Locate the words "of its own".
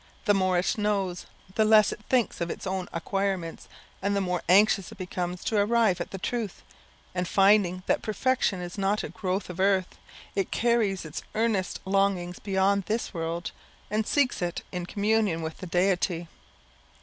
2.41-2.89